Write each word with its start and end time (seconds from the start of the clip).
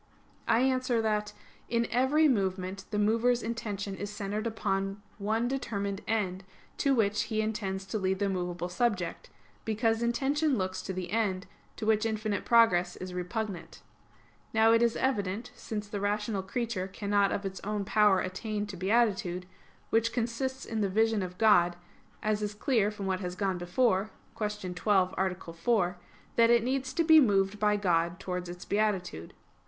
I 0.47 0.61
answer 0.61 0.99
that, 1.03 1.31
In 1.69 1.85
every 1.91 2.27
movement 2.27 2.85
the 2.89 2.97
mover's 2.97 3.43
intention 3.43 3.93
is 3.93 4.09
centered 4.09 4.47
upon 4.47 5.03
one 5.19 5.47
determined 5.47 6.01
end, 6.07 6.43
to 6.79 6.95
which 6.95 7.25
he 7.29 7.39
intends 7.39 7.85
to 7.85 7.99
lead 7.99 8.17
the 8.17 8.27
movable 8.27 8.67
subject; 8.67 9.29
because 9.63 10.01
intention 10.01 10.57
looks 10.57 10.81
to 10.81 10.91
the 10.93 11.11
end, 11.11 11.45
to 11.75 11.85
which 11.85 12.03
infinite 12.07 12.45
progress 12.45 12.95
is 12.95 13.13
repugnant. 13.13 13.83
Now 14.55 14.71
it 14.71 14.81
is 14.81 14.95
evident, 14.95 15.51
since 15.53 15.87
the 15.87 15.99
rational 16.01 16.41
creature 16.41 16.87
cannot 16.87 17.31
of 17.31 17.45
its 17.45 17.61
own 17.63 17.85
power 17.85 18.21
attain 18.21 18.65
to 18.65 18.75
its 18.75 18.79
beatitude, 18.81 19.45
which 19.91 20.11
consists 20.11 20.65
in 20.65 20.81
the 20.81 20.89
vision 20.89 21.21
of 21.21 21.37
God, 21.37 21.75
as 22.23 22.41
is 22.41 22.55
clear 22.55 22.89
from 22.89 23.05
what 23.05 23.19
has 23.19 23.35
gone 23.35 23.59
before 23.59 24.09
(Q. 24.35 24.73
12, 24.73 25.13
A. 25.15 25.53
4), 25.53 25.97
that 26.37 26.49
it 26.49 26.63
needs 26.63 26.91
to 26.91 27.03
be 27.03 27.19
moved 27.19 27.59
by 27.59 27.77
God 27.77 28.19
towards 28.19 28.49
its 28.49 28.65
beatitude. 28.65 29.35